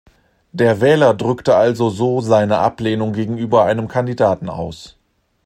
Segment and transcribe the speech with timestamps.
[0.51, 4.97] Der Wähler drückte also so seine Ablehnung gegenüber einem Kandidaten aus.